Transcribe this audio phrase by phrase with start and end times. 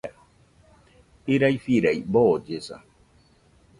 [1.35, 2.77] Irai firai, boollesa